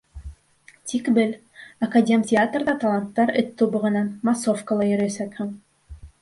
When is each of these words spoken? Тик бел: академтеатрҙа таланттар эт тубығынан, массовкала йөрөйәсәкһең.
Тик 0.91 1.09
бел: 1.17 1.33
академтеатрҙа 1.87 2.75
таланттар 2.85 3.33
эт 3.43 3.53
тубығынан, 3.61 4.09
массовкала 4.31 4.89
йөрөйәсәкһең. 4.91 5.55